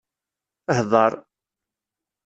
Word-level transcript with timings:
Hḍeṛ! 0.77 1.11